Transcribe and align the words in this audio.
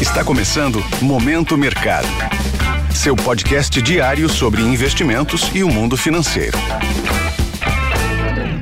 Está 0.00 0.24
começando 0.24 0.78
Momento 1.02 1.58
Mercado. 1.58 2.06
Seu 2.94 3.16
podcast 3.16 3.82
diário 3.82 4.28
sobre 4.28 4.62
investimentos 4.62 5.50
e 5.52 5.64
o 5.64 5.68
mundo 5.68 5.96
financeiro. 5.96 6.56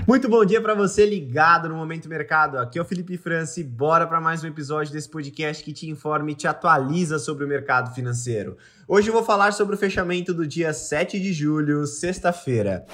Muito 0.08 0.30
bom 0.30 0.42
dia 0.46 0.62
para 0.62 0.72
você 0.72 1.04
ligado 1.04 1.68
no 1.68 1.76
Momento 1.76 2.08
Mercado. 2.08 2.58
Aqui 2.58 2.78
é 2.78 2.82
o 2.82 2.86
Felipe 2.86 3.18
Franci. 3.18 3.62
Bora 3.62 4.06
para 4.06 4.18
mais 4.18 4.42
um 4.42 4.46
episódio 4.46 4.94
desse 4.94 5.10
podcast 5.10 5.62
que 5.62 5.74
te 5.74 5.90
informa 5.90 6.30
e 6.30 6.34
te 6.34 6.48
atualiza 6.48 7.18
sobre 7.18 7.44
o 7.44 7.48
mercado 7.48 7.94
financeiro. 7.94 8.56
Hoje 8.88 9.08
eu 9.10 9.12
vou 9.12 9.22
falar 9.22 9.52
sobre 9.52 9.74
o 9.74 9.78
fechamento 9.78 10.32
do 10.32 10.46
dia 10.46 10.72
7 10.72 11.20
de 11.20 11.34
julho, 11.34 11.86
sexta-feira. 11.86 12.86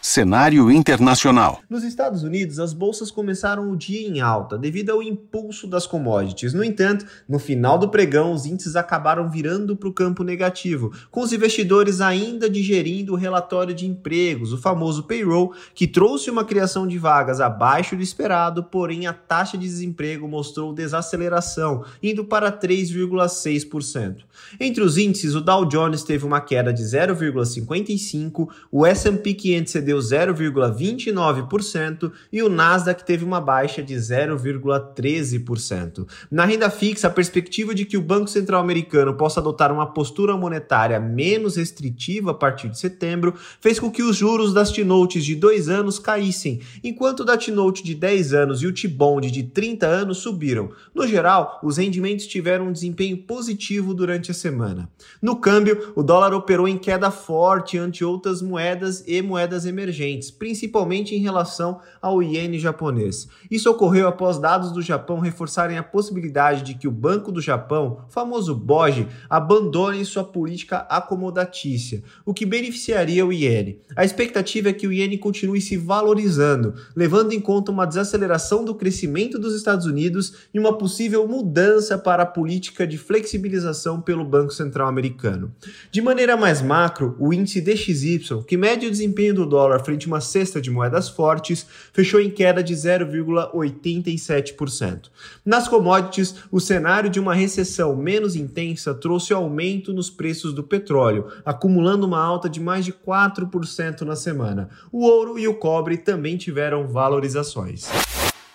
Cenário 0.00 0.70
internacional. 0.70 1.60
Nos 1.68 1.82
Estados 1.82 2.22
Unidos, 2.22 2.60
as 2.60 2.72
bolsas 2.72 3.10
começaram 3.10 3.70
o 3.70 3.76
dia 3.76 4.08
em 4.08 4.20
alta 4.20 4.56
devido 4.56 4.90
ao 4.90 5.02
impulso 5.02 5.66
das 5.66 5.86
commodities. 5.86 6.54
No 6.54 6.62
entanto, 6.62 7.04
no 7.28 7.38
final 7.38 7.76
do 7.76 7.88
pregão, 7.88 8.32
os 8.32 8.46
índices 8.46 8.76
acabaram 8.76 9.28
virando 9.28 9.76
para 9.76 9.88
o 9.88 9.92
campo 9.92 10.22
negativo, 10.22 10.92
com 11.10 11.20
os 11.20 11.32
investidores 11.32 12.00
ainda 12.00 12.48
digerindo 12.48 13.12
o 13.12 13.16
relatório 13.16 13.74
de 13.74 13.86
empregos, 13.86 14.52
o 14.52 14.58
famoso 14.58 15.02
payroll, 15.02 15.52
que 15.74 15.86
trouxe 15.86 16.30
uma 16.30 16.44
criação 16.44 16.86
de 16.86 16.96
vagas 16.96 17.40
abaixo 17.40 17.96
do 17.96 18.02
esperado, 18.02 18.62
porém 18.64 19.06
a 19.06 19.12
taxa 19.12 19.58
de 19.58 19.66
desemprego 19.66 20.28
mostrou 20.28 20.72
desaceleração, 20.72 21.84
indo 22.02 22.24
para 22.24 22.52
3,6%. 22.52 24.18
Entre 24.60 24.82
os 24.82 24.96
índices, 24.96 25.34
o 25.34 25.40
Dow 25.40 25.66
Jones 25.66 26.04
teve 26.04 26.24
uma 26.24 26.40
queda 26.40 26.72
de 26.72 26.82
0,55, 26.82 28.48
o 28.70 28.86
S&P 28.86 29.34
500 29.34 29.72
cedeu 29.72 29.97
0,29% 29.98 32.12
e 32.32 32.42
o 32.42 32.48
Nasdaq 32.48 33.04
teve 33.04 33.24
uma 33.24 33.40
baixa 33.40 33.82
de 33.82 33.94
0,13%. 33.94 36.06
Na 36.30 36.44
renda 36.44 36.70
fixa, 36.70 37.08
a 37.08 37.10
perspectiva 37.10 37.74
de 37.74 37.84
que 37.84 37.96
o 37.96 38.02
Banco 38.02 38.28
Central 38.28 38.60
Americano 38.60 39.14
possa 39.14 39.40
adotar 39.40 39.72
uma 39.72 39.92
postura 39.92 40.36
monetária 40.36 41.00
menos 41.00 41.56
restritiva 41.56 42.30
a 42.30 42.34
partir 42.34 42.68
de 42.68 42.78
setembro 42.78 43.34
fez 43.60 43.78
com 43.78 43.90
que 43.90 44.02
os 44.02 44.16
juros 44.16 44.52
das 44.52 44.70
T-Notes 44.70 45.24
de 45.24 45.34
2 45.34 45.68
anos 45.68 45.98
caíssem, 45.98 46.60
enquanto 46.82 47.24
da 47.24 47.36
T-Note 47.36 47.82
de 47.82 47.94
10 47.94 48.34
anos 48.34 48.62
e 48.62 48.66
o 48.66 48.72
T-Bond 48.72 49.30
de 49.30 49.42
30 49.42 49.86
anos 49.86 50.18
subiram. 50.18 50.70
No 50.94 51.06
geral, 51.06 51.60
os 51.62 51.76
rendimentos 51.76 52.26
tiveram 52.26 52.68
um 52.68 52.72
desempenho 52.72 53.18
positivo 53.18 53.94
durante 53.94 54.30
a 54.30 54.34
semana. 54.34 54.88
No 55.20 55.36
câmbio, 55.36 55.92
o 55.94 56.02
dólar 56.02 56.34
operou 56.34 56.68
em 56.68 56.78
queda 56.78 57.10
forte 57.10 57.78
ante 57.78 58.04
outras 58.04 58.42
moedas 58.42 59.04
e 59.06 59.20
moedas 59.22 59.64
emergentes 59.64 59.77
emergentes, 59.78 60.30
principalmente 60.30 61.14
em 61.14 61.18
relação 61.18 61.80
ao 62.02 62.22
iene 62.22 62.58
japonês. 62.58 63.28
Isso 63.50 63.70
ocorreu 63.70 64.08
após 64.08 64.38
dados 64.38 64.72
do 64.72 64.82
Japão 64.82 65.20
reforçarem 65.20 65.78
a 65.78 65.82
possibilidade 65.82 66.62
de 66.62 66.74
que 66.74 66.88
o 66.88 66.92
Banco 66.92 67.30
do 67.30 67.40
Japão, 67.40 68.04
famoso 68.10 68.54
BOJ, 68.54 69.06
abandone 69.30 70.04
sua 70.04 70.24
política 70.24 70.78
acomodatícia, 70.90 72.02
o 72.26 72.34
que 72.34 72.44
beneficiaria 72.44 73.24
o 73.24 73.32
iene. 73.32 73.80
A 73.94 74.04
expectativa 74.04 74.70
é 74.70 74.72
que 74.72 74.86
o 74.86 74.92
iene 74.92 75.16
continue 75.16 75.60
se 75.60 75.76
valorizando, 75.76 76.74
levando 76.96 77.32
em 77.32 77.40
conta 77.40 77.70
uma 77.70 77.86
desaceleração 77.86 78.64
do 78.64 78.74
crescimento 78.74 79.38
dos 79.38 79.54
Estados 79.54 79.86
Unidos 79.86 80.34
e 80.52 80.58
uma 80.58 80.76
possível 80.76 81.26
mudança 81.28 81.96
para 81.96 82.24
a 82.24 82.26
política 82.26 82.86
de 82.86 82.98
flexibilização 82.98 84.00
pelo 84.00 84.24
Banco 84.24 84.52
Central 84.52 84.88
Americano. 84.88 85.52
De 85.90 86.00
maneira 86.00 86.36
mais 86.36 86.60
macro, 86.60 87.14
o 87.18 87.32
índice 87.32 87.60
DXY, 87.60 88.44
que 88.46 88.56
mede 88.56 88.86
o 88.86 88.90
desempenho 88.90 89.34
do 89.34 89.46
dólar 89.46 89.67
dólar 89.68 89.84
frente 89.84 90.06
a 90.06 90.08
uma 90.08 90.20
cesta 90.20 90.60
de 90.60 90.70
moedas 90.70 91.08
fortes, 91.10 91.66
fechou 91.92 92.20
em 92.20 92.30
queda 92.30 92.62
de 92.62 92.74
0,87%. 92.74 95.10
Nas 95.44 95.68
commodities, 95.68 96.36
o 96.50 96.58
cenário 96.58 97.10
de 97.10 97.20
uma 97.20 97.34
recessão 97.34 97.94
menos 97.94 98.34
intensa 98.34 98.94
trouxe 98.94 99.34
aumento 99.34 99.92
nos 99.92 100.08
preços 100.08 100.54
do 100.54 100.62
petróleo, 100.62 101.26
acumulando 101.44 102.06
uma 102.06 102.22
alta 102.22 102.48
de 102.48 102.60
mais 102.60 102.86
de 102.86 102.92
4% 102.92 104.02
na 104.02 104.14
semana. 104.16 104.70
O 104.90 105.04
ouro 105.04 105.38
e 105.38 105.46
o 105.46 105.54
cobre 105.54 105.98
também 105.98 106.38
tiveram 106.38 106.88
valorizações. 106.88 107.86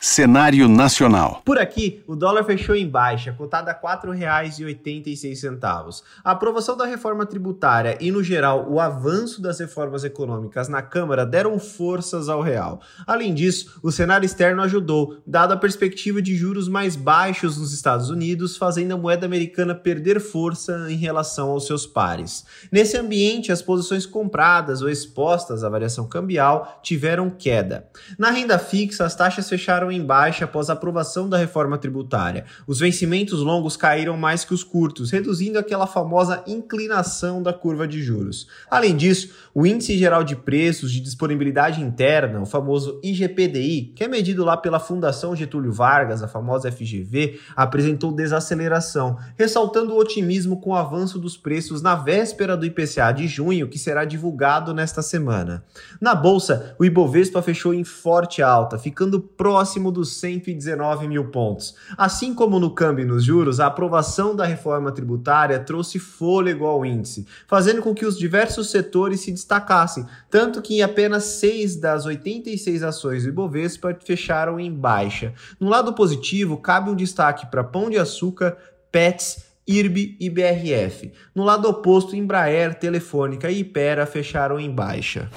Cenário 0.06 0.68
nacional. 0.68 1.42
Por 1.46 1.58
aqui, 1.58 2.04
o 2.06 2.14
dólar 2.14 2.44
fechou 2.44 2.76
em 2.76 2.86
baixa, 2.86 3.32
cotado 3.32 3.70
a 3.70 3.72
R$ 3.72 3.80
4,86. 3.82 6.04
A 6.22 6.32
aprovação 6.32 6.76
da 6.76 6.86
reforma 6.86 7.26
tributária 7.26 7.98
e, 8.02 8.12
no 8.12 8.22
geral, 8.22 8.70
o 8.70 8.82
avanço 8.82 9.42
das 9.42 9.62
reformas 9.62 10.04
econômicas 10.04 10.68
na 10.68 10.82
Câmara 10.82 11.26
deram 11.26 11.58
forças 11.58 12.28
ao 12.28 12.42
real. 12.42 12.82
Além 13.08 13.34
disso, 13.34 13.80
o 13.82 13.94
cenário 13.94 14.26
externo 14.26 14.62
ajudou, 14.64 15.20
dado 15.26 15.54
a 15.54 15.58
perspectiva 15.58 16.22
de 16.22 16.36
juros 16.36 16.68
mais 16.68 16.98
baixos 16.98 17.58
nos 17.58 17.72
Estados 17.72 18.10
Unidos, 18.10 18.58
fazendo 18.58 18.92
a 18.92 18.98
moeda 18.98 19.26
americana 19.26 19.74
perder 19.74 20.20
força 20.20 20.88
em 20.90 20.98
relação 20.98 21.52
aos 21.52 21.66
seus 21.66 21.88
pares. 21.88 22.44
Nesse 22.70 22.98
ambiente, 22.98 23.54
as 23.54 23.62
posições 23.62 24.06
compradas 24.06 24.82
ou 24.82 24.90
expostas 24.90 25.64
à 25.64 25.70
variação 25.70 26.10
cambial 26.10 26.82
tiveram 26.84 27.30
queda. 27.30 27.88
Na 28.20 28.32
renda 28.32 28.60
fixa, 28.60 29.06
as 29.06 29.16
taxas 29.16 29.48
fecharam 29.48 29.93
em 29.94 30.04
baixa 30.04 30.46
após 30.46 30.70
a 30.70 30.74
aprovação 30.74 31.30
da 31.30 31.38
reforma 31.38 31.78
tributária. 31.78 32.46
Os 32.68 32.80
vencimentos 32.80 33.40
longos 33.40 33.78
caíram 33.78 34.18
mais 34.18 34.44
que 34.44 34.54
os 34.54 34.64
curtos, 34.64 35.12
reduzindo 35.12 35.60
aquela 35.60 35.88
famosa 35.88 36.44
inclinação 36.48 37.42
da 37.42 37.54
curva 37.54 37.88
de 37.88 38.02
juros. 38.02 38.48
Além 38.70 38.96
disso, 38.96 39.34
o 39.54 39.66
índice 39.66 39.98
geral 39.98 40.24
de 40.24 40.36
preços 40.36 40.92
de 40.92 41.00
disponibilidade 41.00 41.82
interna, 41.82 42.42
o 42.42 42.46
famoso 42.46 43.00
IGPDI, 43.04 43.94
que 43.96 44.04
é 44.04 44.08
medido 44.08 44.44
lá 44.44 44.58
pela 44.58 44.80
Fundação 44.80 45.36
Getúlio 45.36 45.72
Vargas, 45.72 46.24
a 46.24 46.28
famosa 46.28 46.72
FGV, 46.72 47.40
apresentou 47.56 48.12
desaceleração, 48.12 49.18
ressaltando 49.38 49.94
o 49.94 50.00
otimismo 50.00 50.60
com 50.60 50.72
o 50.72 50.76
avanço 50.76 51.20
dos 51.20 51.38
preços 51.38 51.82
na 51.82 51.96
véspera 51.96 52.58
do 52.58 52.66
IPCA 52.66 53.12
de 53.12 53.28
junho, 53.28 53.68
que 53.68 53.78
será 53.78 54.06
divulgado 54.06 54.74
nesta 54.74 55.02
semana. 55.02 55.64
Na 56.02 56.16
bolsa, 56.16 56.76
o 56.80 56.86
Ibovespa 56.86 57.42
fechou 57.42 57.74
em 57.74 57.84
forte 57.84 58.42
alta, 58.42 58.78
ficando 58.78 59.20
próximo 59.20 59.83
próximo 59.84 59.92
dos 59.92 60.18
119 60.18 61.08
mil 61.08 61.26
pontos. 61.26 61.76
Assim 61.98 62.34
como 62.34 62.60
no 62.60 62.72
câmbio 62.72 63.04
e 63.04 63.08
nos 63.08 63.24
juros, 63.24 63.60
a 63.60 63.68
aprovação 63.68 64.36
da 64.36 64.46
reforma 64.46 64.92
tributária 64.92 65.60
trouxe 65.60 66.00
fôlego 66.00 66.66
ao 66.66 66.86
índice, 66.86 67.26
fazendo 67.48 67.82
com 67.82 67.94
que 67.94 68.06
os 68.06 68.18
diversos 68.18 68.70
setores 68.70 69.20
se 69.22 69.32
destacassem, 69.32 70.06
tanto 70.30 70.62
que 70.62 70.82
apenas 70.82 71.24
6 71.24 71.76
das 71.78 72.06
86 72.06 72.84
ações 72.84 73.24
do 73.24 73.30
Ibovespa 73.30 73.96
fecharam 74.04 74.60
em 74.60 74.72
baixa. 74.72 75.34
No 75.60 75.70
lado 75.70 75.94
positivo, 75.94 76.58
cabe 76.58 76.90
um 76.90 76.96
destaque 76.96 77.48
para 77.48 77.64
Pão 77.64 77.90
de 77.90 77.98
Açúcar, 77.98 78.56
Pets 78.92 79.52
IRB 79.66 80.18
e 80.20 80.30
BRF. 80.30 81.14
No 81.34 81.44
lado 81.44 81.70
oposto, 81.70 82.18
Embraer, 82.18 82.76
Telefônica 82.76 83.50
e 83.50 83.60
Ipera 83.60 84.06
fecharam 84.06 84.60
em 84.60 84.70
baixa 84.70 85.30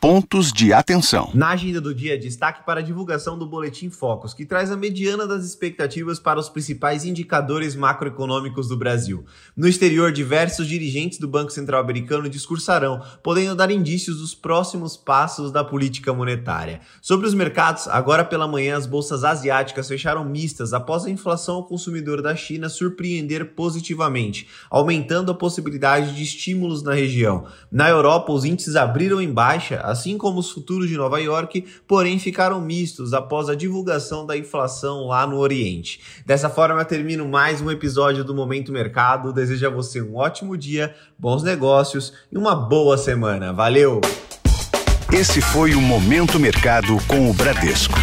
pontos 0.00 0.50
de 0.50 0.72
atenção. 0.72 1.30
Na 1.34 1.50
agenda 1.50 1.78
do 1.78 1.94
dia, 1.94 2.18
destaque 2.18 2.64
para 2.64 2.80
a 2.80 2.82
divulgação 2.82 3.38
do 3.38 3.44
Boletim 3.44 3.90
Focus, 3.90 4.32
que 4.32 4.46
traz 4.46 4.70
a 4.72 4.76
mediana 4.76 5.26
das 5.26 5.44
expectativas 5.44 6.18
para 6.18 6.40
os 6.40 6.48
principais 6.48 7.04
indicadores 7.04 7.76
macroeconômicos 7.76 8.66
do 8.66 8.78
Brasil. 8.78 9.26
No 9.54 9.68
exterior, 9.68 10.10
diversos 10.10 10.66
dirigentes 10.66 11.18
do 11.18 11.28
Banco 11.28 11.50
Central 11.50 11.82
americano 11.82 12.30
discursarão, 12.30 13.02
podendo 13.22 13.54
dar 13.54 13.70
indícios 13.70 14.16
dos 14.20 14.34
próximos 14.34 14.96
passos 14.96 15.52
da 15.52 15.62
política 15.62 16.14
monetária. 16.14 16.80
Sobre 17.02 17.26
os 17.26 17.34
mercados, 17.34 17.86
agora 17.86 18.24
pela 18.24 18.48
manhã, 18.48 18.78
as 18.78 18.86
bolsas 18.86 19.22
asiáticas 19.22 19.86
fecharam 19.86 20.24
mistas 20.24 20.72
após 20.72 21.04
a 21.04 21.10
inflação 21.10 21.56
ao 21.56 21.66
consumidor 21.66 22.22
da 22.22 22.34
China 22.34 22.70
surpreender 22.70 23.54
positivamente, 23.54 24.48
aumentando 24.70 25.30
a 25.30 25.34
possibilidade 25.34 26.14
de 26.14 26.22
estímulos 26.22 26.82
na 26.82 26.94
região. 26.94 27.44
Na 27.70 27.90
Europa, 27.90 28.32
os 28.32 28.46
índices 28.46 28.76
abriram 28.76 29.20
em 29.20 29.30
baixa 29.30 29.89
assim 29.90 30.16
como 30.16 30.40
os 30.40 30.50
futuros 30.50 30.88
de 30.88 30.96
Nova 30.96 31.20
York, 31.20 31.64
porém 31.86 32.18
ficaram 32.18 32.60
mistos 32.60 33.12
após 33.12 33.48
a 33.48 33.54
divulgação 33.54 34.24
da 34.24 34.36
inflação 34.36 35.06
lá 35.06 35.26
no 35.26 35.38
Oriente. 35.38 36.00
Dessa 36.24 36.48
forma, 36.48 36.80
eu 36.80 36.84
termino 36.84 37.26
mais 37.26 37.60
um 37.60 37.70
episódio 37.70 38.24
do 38.24 38.34
Momento 38.34 38.72
Mercado. 38.72 39.32
Desejo 39.32 39.66
a 39.66 39.70
você 39.70 40.00
um 40.00 40.16
ótimo 40.16 40.56
dia, 40.56 40.94
bons 41.18 41.42
negócios 41.42 42.12
e 42.30 42.38
uma 42.38 42.54
boa 42.54 42.96
semana. 42.96 43.52
Valeu! 43.52 44.00
Esse 45.12 45.40
foi 45.40 45.74
o 45.74 45.80
Momento 45.80 46.38
Mercado 46.38 46.96
com 47.08 47.28
o 47.28 47.34
Bradesco. 47.34 47.98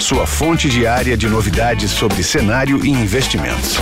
Sua 0.00 0.26
fonte 0.26 0.68
diária 0.68 1.16
de 1.16 1.28
novidades 1.28 1.92
sobre 1.92 2.24
cenário 2.24 2.84
e 2.84 2.90
investimentos. 2.90 3.78